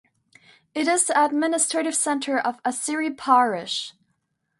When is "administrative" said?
1.23-1.93